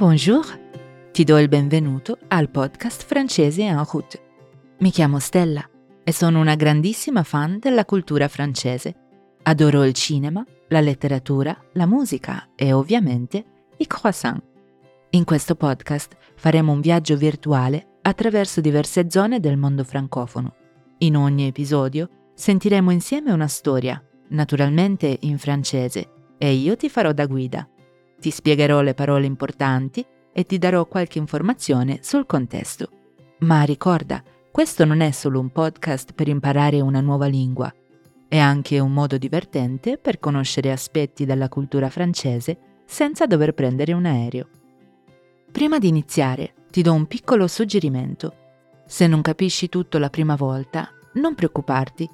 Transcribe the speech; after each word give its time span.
Bonjour, 0.00 0.46
ti 1.12 1.24
do 1.24 1.36
il 1.36 1.48
benvenuto 1.48 2.16
al 2.28 2.48
podcast 2.48 3.04
francese 3.04 3.64
en 3.64 3.84
route. 3.84 4.18
Mi 4.78 4.90
chiamo 4.90 5.18
Stella 5.18 5.62
e 6.02 6.10
sono 6.10 6.40
una 6.40 6.54
grandissima 6.54 7.22
fan 7.22 7.58
della 7.58 7.84
cultura 7.84 8.26
francese. 8.26 8.94
Adoro 9.42 9.84
il 9.84 9.92
cinema, 9.92 10.42
la 10.68 10.80
letteratura, 10.80 11.54
la 11.74 11.84
musica 11.84 12.48
e 12.56 12.72
ovviamente 12.72 13.44
i 13.76 13.86
croissant. 13.86 14.42
In 15.10 15.24
questo 15.24 15.54
podcast 15.54 16.16
faremo 16.34 16.72
un 16.72 16.80
viaggio 16.80 17.18
virtuale 17.18 17.98
attraverso 18.00 18.62
diverse 18.62 19.10
zone 19.10 19.38
del 19.38 19.58
mondo 19.58 19.84
francofono. 19.84 20.54
In 21.00 21.14
ogni 21.14 21.46
episodio 21.46 22.08
sentiremo 22.32 22.90
insieme 22.90 23.32
una 23.32 23.48
storia, 23.48 24.02
naturalmente 24.28 25.18
in 25.20 25.36
francese, 25.36 26.10
e 26.38 26.54
io 26.54 26.74
ti 26.74 26.88
farò 26.88 27.12
da 27.12 27.26
guida. 27.26 27.68
Ti 28.20 28.30
spiegherò 28.30 28.82
le 28.82 28.94
parole 28.94 29.26
importanti 29.26 30.04
e 30.32 30.44
ti 30.44 30.58
darò 30.58 30.86
qualche 30.86 31.18
informazione 31.18 32.00
sul 32.02 32.26
contesto. 32.26 32.88
Ma 33.40 33.62
ricorda, 33.62 34.22
questo 34.50 34.84
non 34.84 35.00
è 35.00 35.10
solo 35.10 35.40
un 35.40 35.50
podcast 35.50 36.12
per 36.12 36.28
imparare 36.28 36.80
una 36.80 37.00
nuova 37.00 37.26
lingua, 37.26 37.72
è 38.30 38.38
anche 38.38 38.78
un 38.78 38.92
modo 38.92 39.18
divertente 39.18 39.98
per 39.98 40.20
conoscere 40.20 40.70
aspetti 40.70 41.24
della 41.24 41.48
cultura 41.48 41.90
francese 41.90 42.82
senza 42.86 43.26
dover 43.26 43.54
prendere 43.54 43.92
un 43.92 44.04
aereo. 44.04 44.48
Prima 45.50 45.80
di 45.80 45.88
iniziare, 45.88 46.54
ti 46.70 46.80
do 46.80 46.92
un 46.92 47.06
piccolo 47.06 47.48
suggerimento. 47.48 48.34
Se 48.86 49.08
non 49.08 49.20
capisci 49.20 49.68
tutto 49.68 49.98
la 49.98 50.10
prima 50.10 50.36
volta, 50.36 50.88
non 51.14 51.34
preoccuparti. 51.34 52.08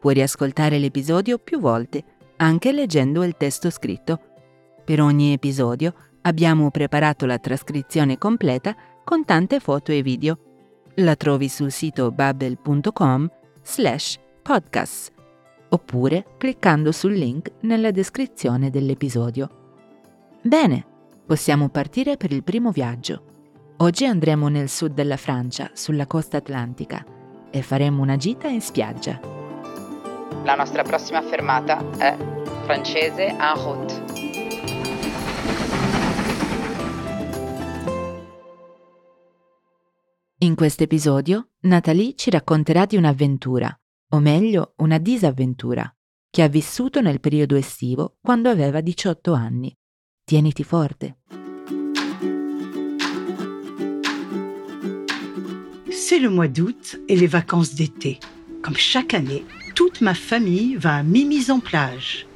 Puoi 0.00 0.14
riascoltare 0.14 0.78
l'episodio 0.78 1.38
più 1.38 1.60
volte, 1.60 2.02
anche 2.38 2.72
leggendo 2.72 3.22
il 3.22 3.36
testo 3.36 3.70
scritto. 3.70 4.29
Per 4.84 5.00
ogni 5.00 5.32
episodio 5.32 5.94
abbiamo 6.22 6.70
preparato 6.70 7.26
la 7.26 7.38
trascrizione 7.38 8.18
completa 8.18 8.74
con 9.04 9.24
tante 9.24 9.60
foto 9.60 9.92
e 9.92 10.02
video. 10.02 10.38
La 10.96 11.16
trovi 11.16 11.48
sul 11.48 11.70
sito 11.70 12.10
babbel.com 12.10 13.30
slash 13.62 14.18
podcast 14.42 15.12
oppure 15.70 16.24
cliccando 16.36 16.92
sul 16.92 17.12
link 17.12 17.52
nella 17.60 17.90
descrizione 17.90 18.70
dell'episodio. 18.70 19.48
Bene, 20.42 20.84
possiamo 21.26 21.68
partire 21.68 22.16
per 22.16 22.32
il 22.32 22.42
primo 22.42 22.70
viaggio. 22.70 23.24
Oggi 23.78 24.04
andremo 24.04 24.48
nel 24.48 24.68
sud 24.68 24.92
della 24.92 25.16
Francia, 25.16 25.70
sulla 25.74 26.06
costa 26.06 26.36
atlantica, 26.36 27.04
e 27.50 27.62
faremo 27.62 28.02
una 28.02 28.16
gita 28.16 28.48
in 28.48 28.60
spiaggia. 28.60 29.20
La 30.44 30.54
nostra 30.54 30.82
prossima 30.82 31.22
fermata 31.22 31.84
è 31.98 32.16
francese 32.64 33.26
en 33.26 33.54
route. 33.54 34.29
In 40.42 40.54
questo 40.54 40.84
episodio 40.84 41.50
Nathalie 41.64 42.14
ci 42.16 42.30
racconterà 42.30 42.86
di 42.86 42.96
un'avventura, 42.96 43.78
o 44.12 44.20
meglio 44.20 44.72
una 44.76 44.96
disavventura, 44.96 45.94
che 46.30 46.40
ha 46.40 46.48
vissuto 46.48 47.02
nel 47.02 47.20
periodo 47.20 47.56
estivo 47.56 48.16
quando 48.22 48.48
aveva 48.48 48.80
18 48.80 49.34
anni. 49.34 49.76
Tieniti 50.24 50.64
forte. 50.64 51.18
C'est 55.90 56.18
le 56.18 56.30
mois 56.30 56.48
d'août 56.48 56.98
et 57.06 57.16
les 57.16 57.28
vacances 57.28 57.74
d'été. 57.74 58.18
Comme 58.62 58.78
chaque 58.78 59.12
année, 59.12 59.44
toute 59.74 60.00
ma 60.00 60.14
famille 60.14 60.74
va 60.76 60.96
à 60.96 61.02
Mimi's 61.02 61.50
en 61.50 61.60
plage. 61.60 62.26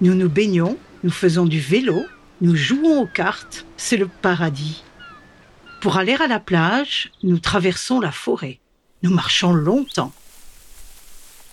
Nous 0.00 0.16
nous 0.16 0.28
baignons, 0.28 0.76
nous 1.04 1.12
faisons 1.12 1.46
du 1.46 1.60
vélo, 1.60 2.02
nous 2.40 2.56
jouons 2.56 3.02
aux 3.02 3.06
cartes, 3.14 3.64
c'est 3.76 3.98
le 3.98 4.08
paradis. 4.08 4.82
Pour 5.82 5.96
aller 5.96 6.14
à 6.14 6.28
la 6.28 6.38
plage, 6.38 7.10
nous 7.24 7.40
traversons 7.40 7.98
la 7.98 8.12
forêt. 8.12 8.60
Nous 9.02 9.10
marchons 9.10 9.52
longtemps. 9.52 10.12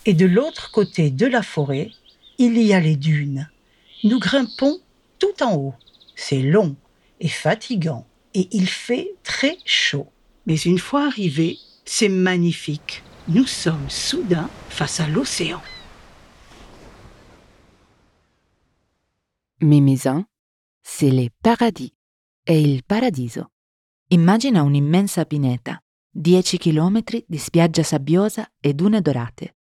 Et 0.06 0.14
de 0.14 0.24
l'autre 0.24 0.70
côté 0.70 1.10
de 1.10 1.26
la 1.26 1.42
forêt, 1.42 1.90
il 2.38 2.56
y 2.56 2.72
a 2.72 2.78
les 2.78 2.94
dunes. 2.94 3.50
Nous 4.04 4.20
grimpons 4.20 4.78
tout 5.18 5.42
en 5.42 5.56
haut. 5.56 5.74
C'est 6.14 6.42
long 6.42 6.76
et 7.18 7.28
fatigant 7.28 8.06
et 8.32 8.46
il 8.52 8.68
fait 8.68 9.14
très 9.24 9.58
chaud. 9.64 10.06
Mais 10.46 10.58
une 10.58 10.78
fois 10.78 11.06
arrivés, 11.06 11.58
c'est 11.84 12.08
magnifique. 12.08 13.02
Nous 13.26 13.46
sommes 13.46 13.90
soudain 13.90 14.48
face 14.68 15.00
à 15.00 15.08
l'océan. 15.08 15.60
Mimizan, 19.60 20.24
c'est 20.84 21.10
le 21.10 21.30
paradis 21.42 21.94
e 22.48 22.52
il 22.52 22.84
paradiso. 22.84 23.46
Immagina 24.12 24.62
un'immensa 24.62 25.24
pineta, 25.24 25.80
10 26.10 26.58
km 26.58 27.00
di 27.28 27.38
spiaggia 27.38 27.84
sabbiosa 27.84 28.50
e 28.58 28.74
dune 28.74 29.00
dorate. 29.00 29.58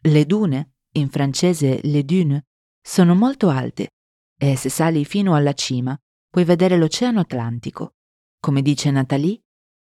Le 0.00 0.24
dune, 0.24 0.76
in 0.92 1.10
francese 1.10 1.78
le 1.82 2.02
dunes, 2.02 2.40
sono 2.80 3.14
molto 3.14 3.50
alte 3.50 3.90
e 4.38 4.56
se 4.56 4.70
sali 4.70 5.04
fino 5.04 5.34
alla 5.34 5.52
cima 5.52 5.94
puoi 6.30 6.44
vedere 6.44 6.78
l'Oceano 6.78 7.20
Atlantico. 7.20 7.96
Come 8.40 8.62
dice 8.62 8.90
Nathalie, 8.90 9.42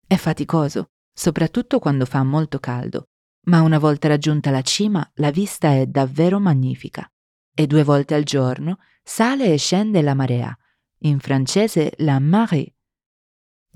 è 0.07 0.15
faticoso, 0.15 0.91
soprattutto 1.13 1.81
quando 1.81 2.07
fa 2.07 2.23
molto 2.23 2.61
caldo, 2.61 3.09
ma 3.47 3.63
una 3.63 3.81
volta 3.81 4.07
raggiunta 4.07 4.53
la 4.53 4.63
cima 4.63 5.11
la 5.15 5.33
vista 5.33 5.73
è 5.73 5.85
davvero 5.85 6.39
magnifica. 6.39 7.11
E 7.53 7.67
due 7.67 7.83
volte 7.83 8.15
al 8.15 8.23
giorno 8.23 8.79
sale 9.03 9.53
e 9.53 9.57
scende 9.57 10.01
la 10.01 10.15
marea, 10.15 10.57
in 10.99 11.19
francese 11.19 11.93
la 11.97 12.21
marée. 12.21 12.76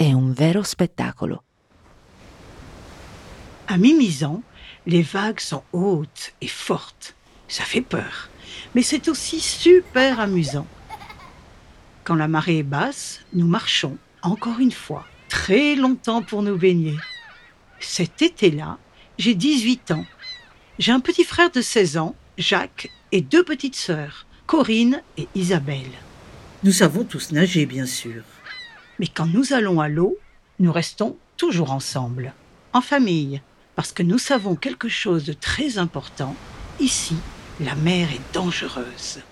È 0.01 0.11
un 0.15 0.33
vero 0.33 0.63
spettacolo. 0.63 1.43
À 3.67 3.77
Mimizan, 3.77 4.43
les 4.87 5.03
vagues 5.03 5.41
sont 5.41 5.63
hautes 5.73 6.33
et 6.41 6.49
fortes. 6.49 7.15
Ça 7.49 7.65
fait 7.65 7.83
peur, 7.83 8.31
mais 8.75 8.81
c'est 8.81 9.09
aussi 9.09 9.41
super 9.41 10.19
amusant. 10.19 10.67
Quand 12.03 12.15
la 12.15 12.29
marée 12.29 12.61
est 12.61 12.63
basse, 12.63 13.21
nous 13.35 13.47
marchons, 13.47 13.99
encore 14.23 14.59
une 14.59 14.73
fois, 14.73 15.05
très 15.29 15.75
longtemps 15.77 16.23
pour 16.23 16.43
nous 16.43 16.57
baigner. 16.57 16.97
Cet 17.79 18.23
été-là, 18.23 18.79
j'ai 19.19 19.35
18 19.35 19.91
ans. 19.91 20.07
J'ai 20.79 20.93
un 20.93 21.01
petit 21.01 21.25
frère 21.25 21.51
de 21.51 21.61
16 21.61 21.99
ans, 21.99 22.17
Jacques, 22.39 22.89
et 23.13 23.21
deux 23.21 23.45
petites 23.45 23.77
sœurs, 23.77 24.25
Corinne 24.47 25.03
et 25.19 25.29
Isabelle. 25.35 25.93
Nous 26.65 26.73
savons 26.73 27.05
tous 27.05 27.33
nager, 27.33 27.67
bien 27.67 27.85
sûr. 27.85 28.23
Mais 29.01 29.09
quand 29.09 29.33
nous 29.33 29.55
allons 29.55 29.81
à 29.81 29.89
l'eau, 29.89 30.19
nous 30.59 30.71
restons 30.71 31.17
toujours 31.39 31.73
ensemble, 31.73 32.35
en 32.75 32.83
famille, 32.83 33.41
parce 33.75 33.93
que 33.93 34.03
nous 34.03 34.19
savons 34.19 34.57
quelque 34.57 34.91
chose 34.91 35.25
de 35.25 35.33
très 35.33 35.79
important. 35.79 36.37
Ici, 36.81 37.17
la 37.61 37.75
mer 37.77 38.11
est 38.13 38.35
dangereuse. 38.35 39.23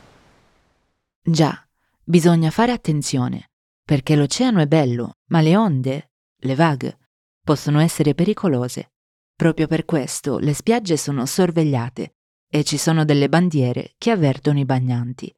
Già, 1.23 1.69
bisogna 2.03 2.51
fare 2.51 2.73
attenzione, 2.73 3.51
perché 3.85 4.17
l'oceano 4.17 4.61
è 4.61 4.67
bello, 4.67 5.17
ma 5.27 5.43
le 5.43 5.55
onde, 5.55 6.13
le 6.35 6.55
vague, 6.55 6.97
possono 7.45 7.81
essere 7.81 8.15
pericolose. 8.15 8.93
Proprio 9.37 9.67
per 9.67 9.85
questo 9.85 10.39
le 10.39 10.55
spiagge 10.55 10.97
sono 10.97 11.27
sorvegliate 11.27 12.15
e 12.51 12.65
ci 12.65 12.79
sono 12.79 13.05
delle 13.05 13.29
bandiere 13.29 13.93
che 13.99 14.13
avvertono 14.13 14.61
i 14.61 14.65
bagnanti. 14.65 15.31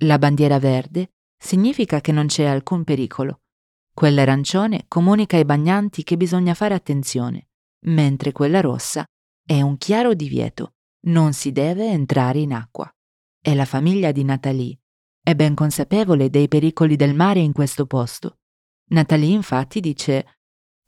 La 0.00 0.18
bandiera 0.18 0.58
verde 0.58 1.12
significa 1.38 2.02
che 2.02 2.12
non 2.12 2.26
c'è 2.26 2.44
alcun 2.44 2.84
pericolo. 2.84 3.41
Quella 3.94 4.22
arancione 4.22 4.84
comunica 4.88 5.36
ai 5.36 5.44
bagnanti 5.44 6.02
che 6.02 6.16
bisogna 6.16 6.54
fare 6.54 6.74
attenzione, 6.74 7.48
mentre 7.86 8.32
quella 8.32 8.60
rossa 8.60 9.04
è 9.44 9.60
un 9.60 9.76
chiaro 9.76 10.14
divieto, 10.14 10.74
non 11.06 11.32
si 11.32 11.52
deve 11.52 11.86
entrare 11.86 12.38
in 12.38 12.52
acqua. 12.52 12.90
E 13.44 13.54
la 13.54 13.64
famiglia 13.64 14.12
di 14.12 14.24
Nathalie 14.24 14.78
è 15.22 15.34
ben 15.34 15.54
consapevole 15.54 16.30
dei 16.30 16.48
pericoli 16.48 16.96
del 16.96 17.14
mare 17.14 17.40
in 17.40 17.52
questo 17.52 17.86
posto. 17.86 18.38
Nathalie 18.90 19.34
infatti 19.34 19.80
dice 19.80 20.38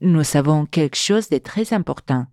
Nous 0.02 0.28
savons 0.28 0.68
quelque 0.68 0.96
chose 0.96 1.28
de 1.28 1.40
très 1.40 1.72
important. 1.72 2.28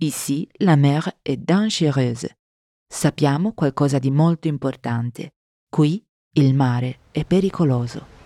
Ici, 0.00 0.48
la 0.58 0.76
mer 0.76 1.18
est 1.22 1.38
dangereuse. 1.38 2.38
Sappiamo 2.86 3.52
qualcosa 3.52 3.98
di 3.98 4.10
molto 4.10 4.46
importante. 4.48 5.34
Qui, 5.68 6.04
il 6.34 6.54
mare 6.54 7.00
è 7.10 7.24
pericoloso. 7.24 8.17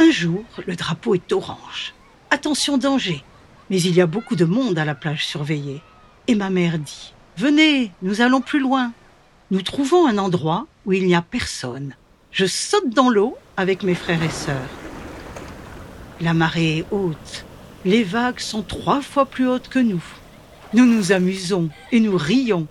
Un 0.00 0.12
jour, 0.12 0.44
le 0.64 0.76
drapeau 0.76 1.16
est 1.16 1.32
orange. 1.32 1.92
Attention 2.30 2.78
danger. 2.78 3.24
Mais 3.68 3.80
il 3.80 3.96
y 3.96 4.00
a 4.00 4.06
beaucoup 4.06 4.36
de 4.36 4.44
monde 4.44 4.78
à 4.78 4.84
la 4.84 4.94
plage 4.94 5.26
surveillée. 5.26 5.82
Et 6.28 6.36
ma 6.36 6.50
mère 6.50 6.78
dit 6.78 7.12
Venez, 7.36 7.90
nous 8.02 8.20
allons 8.20 8.40
plus 8.40 8.60
loin. 8.60 8.92
Nous 9.50 9.60
trouvons 9.60 10.06
un 10.06 10.16
endroit 10.16 10.68
où 10.86 10.92
il 10.92 11.04
n'y 11.04 11.16
a 11.16 11.22
personne. 11.22 11.96
Je 12.30 12.46
saute 12.46 12.90
dans 12.90 13.10
l'eau 13.10 13.36
avec 13.56 13.82
mes 13.82 13.96
frères 13.96 14.22
et 14.22 14.30
sœurs. 14.30 14.70
La 16.20 16.32
marée 16.32 16.78
est 16.78 16.86
haute. 16.92 17.44
Les 17.84 18.04
vagues 18.04 18.38
sont 18.38 18.62
trois 18.62 19.02
fois 19.02 19.26
plus 19.26 19.48
hautes 19.48 19.68
que 19.68 19.80
nous. 19.80 20.04
Nous 20.74 20.86
nous 20.86 21.10
amusons 21.10 21.70
et 21.90 21.98
nous 21.98 22.16
rions. 22.16 22.68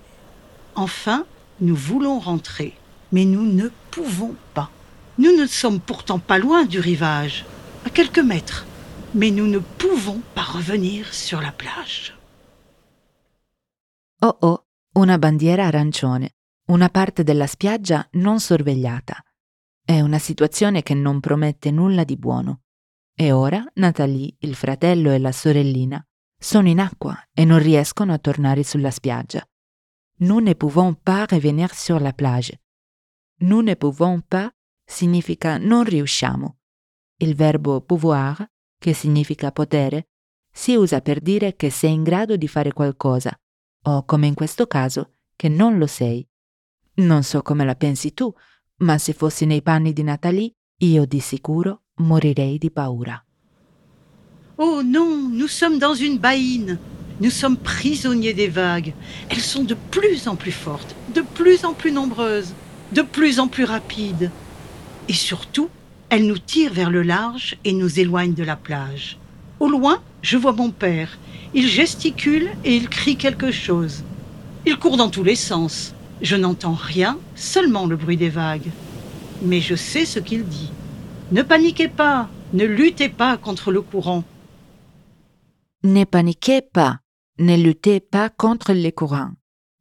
Enfin, 0.76 1.26
nous 1.60 1.76
voulons 1.76 2.20
rentrer, 2.20 2.74
mais 3.12 3.26
nous 3.26 3.46
ne 3.46 3.68
pouvons 3.92 4.36
pas. 4.54 4.70
Nous 5.18 5.36
ne 5.36 5.48
sommes 5.48 5.80
pourtant 5.80 6.20
pas 6.20 6.38
loin 6.38 6.66
du 6.66 6.80
rivage. 6.80 7.46
à 7.88 7.90
quelques 7.90 8.20
mètres, 8.20 8.66
mais 9.14 9.32
nous 9.32 9.48
ne 9.48 9.60
pouvons 9.60 10.22
pas 10.36 10.44
revenir 10.44 11.14
sur 11.14 11.40
la 11.42 11.54
plage. 11.54 12.14
Oh 14.22 14.38
oh, 14.42 14.66
una 14.96 15.18
bandiera 15.18 15.68
arancione, 15.68 16.36
una 16.68 16.90
parte 16.90 17.24
della 17.24 17.48
spiaggia 17.48 18.06
non 18.14 18.40
sorvegliata. 18.42 19.24
È 19.86 20.02
una 20.02 20.20
situazione 20.20 20.84
che 20.84 20.94
non 20.96 21.22
promette 21.22 21.72
nulla 21.72 22.04
di 22.04 22.18
buono. 22.18 22.64
E 23.16 23.32
ora 23.32 23.64
Nathalie, 23.76 24.36
il 24.40 24.54
fratello 24.54 25.12
e 25.12 25.20
la 25.20 25.32
sorellina 25.32 26.06
sono 26.38 26.68
in 26.68 26.80
acqua 26.80 27.18
e 27.34 27.46
non 27.46 27.60
riescono 27.60 28.12
a 28.12 28.18
tornare 28.18 28.64
sulla 28.64 28.92
spiaggia. 28.92 29.48
Nous 30.20 30.42
ne 30.42 30.56
pouvons 30.56 30.94
pas 31.02 31.26
revenir 31.30 31.74
sur 31.74 32.02
la 32.02 32.12
plage. 32.12 32.54
Nous 33.40 33.64
ne 33.64 33.76
pouvons 33.76 34.22
pas 34.28 34.52
significa 34.88 35.58
non 35.58 35.84
riusciamo. 35.84 36.60
Il 37.18 37.36
verbo 37.36 37.82
pouvoir, 37.82 38.50
che 38.80 38.94
significa 38.94 39.52
potere, 39.52 40.08
si 40.52 40.76
usa 40.76 41.02
per 41.02 41.20
dire 41.20 41.56
che 41.56 41.70
sei 41.70 41.94
in 41.94 42.04
grado 42.04 42.38
di 42.38 42.48
fare 42.48 42.72
qualcosa, 42.72 43.38
o 43.84 44.06
come 44.06 44.28
in 44.28 44.34
questo 44.34 44.66
caso, 44.66 45.12
che 45.36 45.50
non 45.50 45.78
lo 45.78 45.88
sei. 45.88 46.28
Non 46.96 47.24
so 47.24 47.42
come 47.42 47.66
la 47.66 47.76
pensi 47.76 48.14
tu, 48.14 48.34
ma 48.78 48.98
se 48.98 49.14
fossi 49.14 49.46
nei 49.46 49.62
panni 49.62 49.94
di 49.94 50.04
Nathalie, 50.04 50.54
io 50.78 51.06
di 51.06 51.20
sicuro 51.20 51.84
morirei 51.96 52.58
di 52.58 52.72
paura. 52.72 53.24
Oh 54.56 54.82
non, 54.82 55.32
nous 55.32 55.52
sommes 55.52 55.78
dans 55.78 56.00
une 56.00 56.18
baïne. 56.18 56.80
Nous 57.20 57.32
sommes 57.32 57.58
prisonniers 57.58 58.34
des 58.34 58.50
vagues. 58.50 58.94
Elles 59.28 59.44
sont 59.44 59.64
de 59.64 59.76
plus 59.90 60.28
en 60.28 60.36
plus 60.36 60.52
fortes, 60.52 60.96
de 61.14 61.22
plus 61.22 61.64
en 61.64 61.74
plus 61.74 61.92
nombreuses, 61.92 62.54
de 62.92 63.02
plus 63.04 63.40
en 63.40 63.48
plus 63.48 63.66
rapides. 63.66 64.32
Et 65.08 65.14
surtout, 65.14 65.70
elles 66.10 66.28
nous 66.28 66.38
tirent 66.38 66.74
vers 66.74 66.90
le 66.90 67.02
large 67.02 67.58
et 67.64 67.74
nous 67.74 68.00
éloignent 68.00 68.34
de 68.34 68.44
la 68.44 68.56
plage. 68.56 69.18
Au 69.60 69.68
loin, 69.68 70.02
je 70.22 70.38
vois 70.38 70.54
mon 70.54 70.72
père. 70.72 71.18
Il 71.54 71.68
gesticule 71.68 72.50
et 72.64 72.76
il 72.76 72.90
crie 72.90 73.16
quelque 73.18 73.52
chose. 73.52 74.04
Il 74.66 74.78
court 74.78 74.98
dans 74.98 75.10
tous 75.10 75.24
les 75.24 75.36
sens. 75.36 75.94
Je 76.22 76.36
n'entends 76.36 76.74
rien, 76.74 77.18
seulement 77.36 77.86
le 77.86 77.96
bruit 77.96 78.18
des 78.18 78.30
vagues. 78.30 78.70
Mais 79.42 79.62
je 79.62 79.76
sais 79.76 80.06
ce 80.06 80.20
qu'il 80.20 80.46
dit. 80.46 80.72
Ne 81.32 81.42
paniquez 81.42 81.88
pas, 81.88 82.30
ne 82.54 82.66
luttez 82.66 83.10
pas 83.10 83.38
contre 83.38 83.72
le 83.72 83.82
courant. 83.82 84.24
Ne 85.84 86.04
paniquez 86.06 86.62
pas, 86.62 87.00
ne 87.40 87.56
luttez 87.56 88.00
pas 88.00 88.30
contre 88.30 88.74
le 88.74 88.90
courant. 88.92 89.32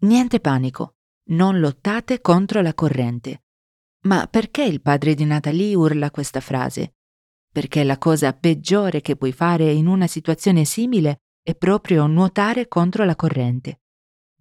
Niente 0.02 0.38
panico, 0.38 0.92
non 1.30 1.52
lottate 1.52 2.20
contro 2.22 2.60
la 2.60 2.72
corrente. 2.72 3.38
Ma 4.06 4.28
perché 4.28 4.62
il 4.62 4.80
padre 4.80 5.14
di 5.14 5.24
Natalie 5.24 5.74
urla 5.74 6.12
questa 6.12 6.40
frase? 6.40 6.94
Perché 7.52 7.82
la 7.82 7.98
cosa 7.98 8.32
peggiore 8.32 9.00
che 9.00 9.16
puoi 9.16 9.32
fare 9.32 9.72
in 9.72 9.88
una 9.88 10.06
situazione 10.06 10.64
simile 10.64 11.22
è 11.42 11.56
proprio 11.56 12.06
nuotare 12.06 12.68
contro 12.68 13.04
la 13.04 13.16
corrente. 13.16 13.80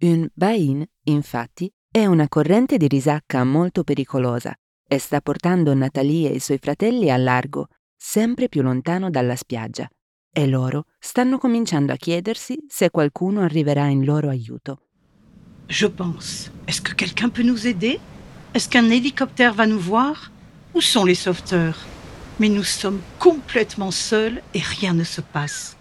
Un 0.02 0.28
bain, 0.32 0.86
infatti, 1.04 1.68
è 1.90 2.06
una 2.06 2.28
corrente 2.28 2.76
di 2.76 2.86
risacca 2.86 3.42
molto 3.42 3.82
pericolosa 3.82 4.54
e 4.86 4.98
sta 4.98 5.20
portando 5.20 5.74
Natalie 5.74 6.30
e 6.30 6.34
i 6.34 6.40
suoi 6.40 6.58
fratelli 6.58 7.10
a 7.10 7.16
largo, 7.16 7.66
sempre 7.96 8.48
più 8.48 8.62
lontano 8.62 9.10
dalla 9.10 9.34
spiaggia. 9.34 9.88
E 10.30 10.46
loro 10.46 10.84
stanno 11.00 11.38
cominciando 11.38 11.92
a 11.92 11.96
chiedersi 11.96 12.56
se 12.68 12.90
qualcuno 12.90 13.40
arriverà 13.40 13.86
in 13.86 14.04
loro 14.04 14.28
aiuto. 14.28 14.82
Je 15.66 15.90
pense. 15.90 16.52
Est-ce 16.66 16.80
que 16.80 16.94
quelqu'un 16.94 17.30
peut 17.30 17.44
nous 17.44 17.66
aider 17.66 17.98
Est-ce 18.56 18.70
qu'un 18.70 18.88
hélicoptère 18.88 19.52
va 19.52 19.66
nous 19.66 19.78
voir? 19.78 20.32
Où 20.72 20.80
sont 20.80 21.04
les 21.04 21.14
sauveteurs? 21.14 21.84
Mais 22.40 22.48
nous 22.48 22.64
sommes 22.64 23.02
complètement 23.18 23.90
seuls 23.90 24.40
et 24.54 24.60
rien 24.60 24.94
ne 24.94 25.04
se 25.04 25.20
passe. 25.20 25.76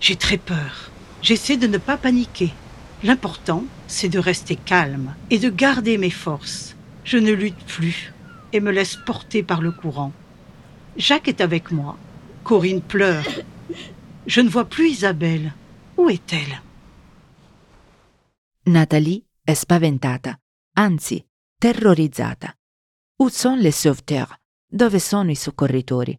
J'ai 0.00 0.16
très 0.16 0.38
peur. 0.38 0.90
J'essaie 1.20 1.58
de 1.58 1.66
ne 1.66 1.76
pas 1.76 1.98
paniquer. 1.98 2.54
L'important, 3.02 3.64
c'est 3.86 4.08
de 4.08 4.18
rester 4.18 4.56
calme 4.56 5.14
et 5.28 5.38
de 5.38 5.50
garder 5.50 5.98
mes 5.98 6.08
forces. 6.08 6.74
Je 7.04 7.18
ne 7.18 7.32
lutte 7.32 7.66
plus 7.66 8.14
et 8.54 8.60
me 8.60 8.70
laisse 8.70 8.96
porter 8.96 9.42
par 9.42 9.60
le 9.60 9.72
courant. 9.72 10.12
Jacques 10.96 11.28
est 11.28 11.42
avec 11.42 11.70
moi. 11.70 11.98
Corinne 12.44 12.80
pleure. 12.80 13.28
Je 14.26 14.40
ne 14.40 14.48
vois 14.48 14.64
plus 14.64 14.88
Isabelle. 14.88 15.52
Où 15.98 16.08
est-elle? 16.08 16.62
Natalie 18.64 19.22
è 19.44 19.52
spaventata, 19.52 20.38
anzi 20.78 21.26
terrorizzata. 21.58 22.54
Où 23.18 23.28
sont 23.28 23.60
les 23.60 23.74
sauveteurs? 23.74 24.34
Dove 24.66 24.98
sono 24.98 25.30
i 25.30 25.34
soccorritori? 25.34 26.18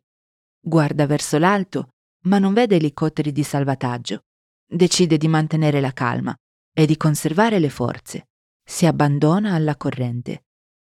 Guarda 0.59 1.05
verso 1.05 1.37
l'alto, 1.37 1.93
ma 2.23 2.39
non 2.39 2.53
vede 2.53 2.77
elicotteri 2.77 3.31
di 3.31 3.43
salvataggio. 3.43 4.23
Decide 4.65 5.17
di 5.17 5.27
mantenere 5.27 5.79
la 5.79 5.93
calma 5.93 6.35
e 6.73 6.85
di 6.85 6.97
conservare 6.97 7.59
le 7.59 7.69
forze. 7.69 8.29
Si 8.63 8.85
abbandona 8.85 9.53
alla 9.53 9.75
corrente. 9.75 10.45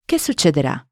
Che 0.05 0.19
succederà? 0.19 0.85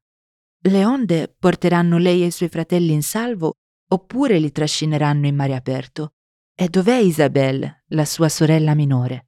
Le 0.64 0.86
onde 0.86 1.36
porteranno 1.38 1.98
lei 1.98 2.24
e 2.24 2.28
i 2.28 2.32
suoi 2.32 2.50
fratelli 2.50 2.94
in 2.94 3.04
salvo 3.04 3.56
oppure 3.90 4.40
li 4.40 4.52
trascineranno 4.52 5.28
in 5.28 5.36
mare 5.36 5.56
aperto? 5.56 6.14
E 6.56 6.70
dov'è 6.70 6.98
Isabelle, 6.98 7.84
la 7.88 8.06
sua 8.06 8.30
sorella 8.30 8.74
minore? 8.76 9.28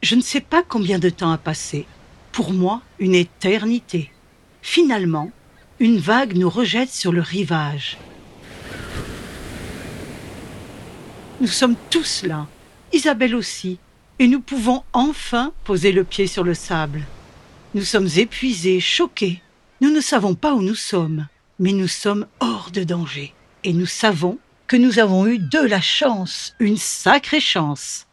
Je 0.00 0.16
ne 0.16 0.22
sais 0.22 0.44
pas 0.44 0.64
combien 0.66 0.98
de 0.98 1.10
temps 1.10 1.32
a 1.32 1.38
passé. 1.38 1.86
Pour 2.36 2.52
moi, 2.52 2.82
une 2.98 3.14
éternité. 3.14 4.12
Finalement, 4.60 5.30
une 5.80 5.96
vague 5.96 6.36
nous 6.36 6.50
rejette 6.50 6.90
sur 6.90 7.10
le 7.10 7.22
rivage. 7.22 7.96
Nous 11.40 11.46
sommes 11.46 11.76
tous 11.88 12.24
là, 12.24 12.46
Isabelle 12.92 13.34
aussi, 13.34 13.78
et 14.18 14.28
nous 14.28 14.42
pouvons 14.42 14.84
enfin 14.92 15.54
poser 15.64 15.92
le 15.92 16.04
pied 16.04 16.26
sur 16.26 16.44
le 16.44 16.52
sable. 16.52 17.06
Nous 17.74 17.84
sommes 17.84 18.10
épuisés, 18.16 18.80
choqués. 18.80 19.40
Nous 19.80 19.90
ne 19.90 20.02
savons 20.02 20.34
pas 20.34 20.52
où 20.52 20.60
nous 20.60 20.74
sommes, 20.74 21.28
mais 21.58 21.72
nous 21.72 21.88
sommes 21.88 22.26
hors 22.40 22.70
de 22.70 22.84
danger. 22.84 23.32
Et 23.64 23.72
nous 23.72 23.86
savons 23.86 24.38
que 24.66 24.76
nous 24.76 24.98
avons 24.98 25.26
eu 25.26 25.38
de 25.38 25.66
la 25.66 25.80
chance, 25.80 26.54
une 26.60 26.76
sacrée 26.76 27.40
chance. 27.40 28.06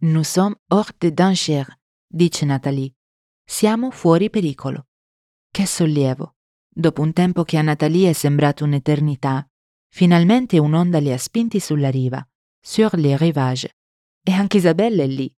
Nous 0.00 0.24
sommes 0.24 0.56
hors 0.70 0.90
de 1.02 1.10
danger, 1.10 1.64
dice 2.14 2.44
Nathalie. 2.44 2.94
Siamo 3.44 3.90
fuori 3.90 4.30
pericolo. 4.30 4.86
Che 5.50 5.66
sollievo. 5.66 6.36
Dopo 6.68 7.02
un 7.02 7.12
tempo 7.12 7.42
che 7.42 7.56
a 7.56 7.62
Nathalie 7.62 8.10
è 8.10 8.12
sembrato 8.12 8.64
un'eternità, 8.64 9.46
finalmente 9.88 10.58
un'onda 10.58 10.98
li 10.98 11.12
ha 11.12 11.18
spinti 11.18 11.58
sulla 11.58 11.90
riva, 11.90 12.24
sur 12.60 12.94
les 12.94 13.18
rivages. 13.18 13.70
E 14.22 14.32
anche 14.32 14.58
Isabella 14.58 15.02
è 15.02 15.06
lì. 15.06 15.32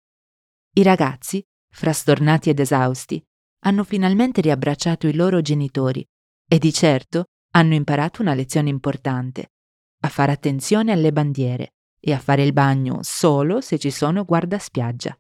I 0.75 0.83
ragazzi, 0.83 1.45
frastornati 1.69 2.51
ed 2.51 2.61
esausti, 2.61 3.25
hanno 3.65 3.83
finalmente 3.83 4.43
riabbracciato 4.43 5.07
i 5.09 5.15
loro 5.15 5.41
genitori 5.41 6.07
e 6.47 6.59
di 6.59 6.73
certo 6.73 7.25
hanno 7.53 7.75
imparato 7.75 8.21
una 8.21 8.35
lezione 8.35 8.69
importante, 8.69 9.53
a 10.01 10.09
fare 10.09 10.33
attenzione 10.33 10.93
alle 10.93 11.11
bandiere 11.11 11.73
e 11.99 12.13
a 12.13 12.19
fare 12.19 12.45
il 12.45 12.53
bagno 12.53 13.01
solo 13.03 13.63
se 13.63 13.79
ci 13.79 13.91
sono 13.91 14.25
guardaspiaggia. 14.25 15.19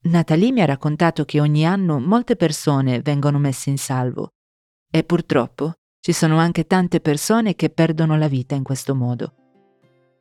Natalie 0.00 0.52
mi 0.52 0.60
ha 0.60 0.64
raccontato 0.64 1.24
che 1.24 1.40
ogni 1.40 1.66
anno 1.66 1.98
molte 1.98 2.36
persone 2.36 3.00
vengono 3.00 3.38
messe 3.38 3.70
in 3.70 3.78
salvo 3.78 4.30
e 4.90 5.02
purtroppo 5.02 5.72
ci 6.00 6.12
sono 6.12 6.38
anche 6.38 6.66
tante 6.66 7.00
persone 7.00 7.56
che 7.56 7.68
perdono 7.68 8.16
la 8.16 8.28
vita 8.28 8.54
in 8.54 8.62
questo 8.62 8.94
modo. 8.94 9.34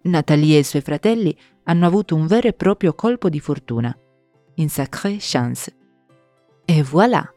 Natalie 0.04 0.58
e 0.58 0.60
i 0.60 0.64
suoi 0.64 0.82
fratelli 0.82 1.38
hanno 1.66 1.86
avuto 1.86 2.16
un 2.16 2.26
vero 2.26 2.48
e 2.48 2.54
proprio 2.54 2.96
colpo 2.96 3.30
di 3.30 3.40
fortuna, 3.40 3.96
une 4.56 4.68
sacrée 4.68 5.18
chance. 5.20 5.76
E 6.66 6.84
voilà! 6.84 7.32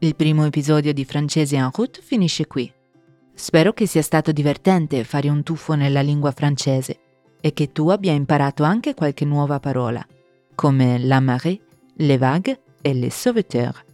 Il 0.00 0.14
primo 0.14 0.44
episodio 0.44 0.92
di 0.92 1.04
Francese 1.04 1.56
en 1.56 1.70
route 1.72 2.00
finisce 2.02 2.46
qui. 2.46 2.70
Spero 3.34 3.72
che 3.72 3.86
sia 3.86 4.02
stato 4.02 4.30
divertente 4.30 5.02
fare 5.04 5.28
un 5.28 5.42
tuffo 5.42 5.74
nella 5.74 6.02
lingua 6.02 6.32
francese 6.32 6.98
e 7.40 7.52
che 7.52 7.72
tu 7.72 7.88
abbia 7.88 8.12
imparato 8.12 8.62
anche 8.62 8.94
qualche 8.94 9.24
nuova 9.24 9.58
parola, 9.58 10.04
come 10.54 10.98
la 10.98 11.20
marée, 11.20 11.60
le 11.98 12.16
vagues 12.16 12.58
e 12.82 12.94
les 12.94 13.14
sauveteurs. 13.14 13.84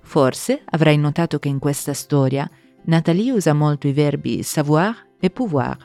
Forse 0.00 0.62
avrai 0.64 0.96
notato 0.96 1.38
che 1.38 1.48
in 1.48 1.58
questa 1.58 1.92
storia 1.92 2.48
Nathalie 2.84 3.32
usa 3.32 3.52
molto 3.52 3.88
i 3.88 3.92
verbi 3.92 4.42
savoir 4.42 4.94
e 5.20 5.30
pouvoir. 5.30 5.76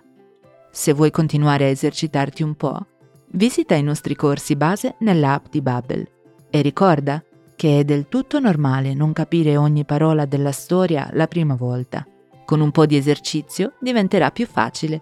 Se 0.71 0.93
vuoi 0.93 1.11
continuare 1.11 1.65
a 1.65 1.69
esercitarti 1.69 2.43
un 2.43 2.55
po', 2.55 2.85
visita 3.31 3.75
i 3.75 3.83
nostri 3.83 4.15
corsi 4.15 4.55
base 4.55 4.95
nell'app 4.99 5.45
di 5.49 5.61
Babbel 5.61 6.07
e 6.49 6.61
ricorda 6.61 7.21
che 7.55 7.79
è 7.79 7.83
del 7.83 8.07
tutto 8.07 8.39
normale 8.39 8.93
non 8.93 9.11
capire 9.11 9.57
ogni 9.57 9.83
parola 9.83 10.25
della 10.25 10.51
storia 10.51 11.09
la 11.13 11.27
prima 11.27 11.55
volta. 11.55 12.05
Con 12.45 12.61
un 12.61 12.71
po' 12.71 12.85
di 12.85 12.95
esercizio 12.95 13.73
diventerà 13.79 14.31
più 14.31 14.47
facile. 14.47 15.01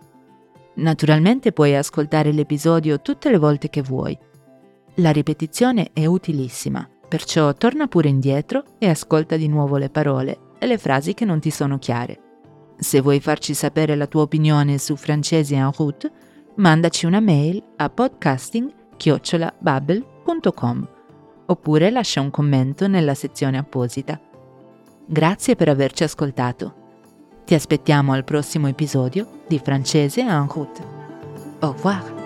Naturalmente 0.76 1.52
puoi 1.52 1.76
ascoltare 1.76 2.32
l'episodio 2.32 3.02
tutte 3.02 3.30
le 3.30 3.38
volte 3.38 3.70
che 3.70 3.82
vuoi. 3.82 4.18
La 5.00 5.12
ripetizione 5.12 5.92
è 5.94 6.06
utilissima, 6.06 6.88
perciò 7.08 7.54
torna 7.54 7.88
pure 7.88 8.10
indietro 8.10 8.66
e 8.78 8.90
ascolta 8.90 9.38
di 9.38 9.48
nuovo 9.48 9.78
le 9.78 9.90
parole 9.90 10.38
e 10.60 10.68
le 10.68 10.78
frasi 10.78 11.14
che 11.14 11.24
non 11.24 11.40
ti 11.40 11.52
sono 11.52 11.78
chiare. 11.78 12.20
Se 12.78 13.00
vuoi 13.00 13.22
farci 13.22 13.54
sapere 13.54 13.96
la 13.96 14.08
tua 14.08 14.24
opinione 14.24 14.78
su 14.78 14.98
francesi 14.98 15.56
en 15.56 15.72
route, 15.72 16.12
mandaci 16.56 17.06
una 17.06 17.22
mail 17.22 17.64
a 17.78 17.90
podcasting-bubble.com 17.90 20.88
oppure 21.46 21.92
lascia 21.92 22.20
un 22.20 22.30
commento 22.30 22.90
nella 22.90 23.14
sezione 23.14 23.58
apposita. 23.58 24.20
Grazie 25.06 25.56
per 25.56 25.70
averci 25.70 26.04
ascoltato. 26.04 26.74
Ti 27.46 27.56
aspettiamo 27.56 28.12
al 28.12 28.26
prossimo 28.26 28.68
episodio 28.68 29.44
di 29.48 29.60
Francese 29.60 30.20
en 30.20 30.46
route. 30.50 30.84
Au 31.60 31.72
revoir. 31.72 32.19